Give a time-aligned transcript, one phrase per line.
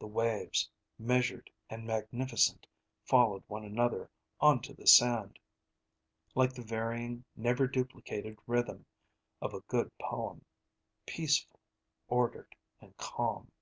[0.00, 0.68] The waves,
[0.98, 2.66] measured and magnificent,
[3.04, 5.38] followed one another onto the sand,
[6.34, 8.86] like the varying, never duplicated rhythm
[9.40, 10.44] of a good poem,
[11.06, 11.60] peaceful,
[12.08, 13.52] ordered, and calm.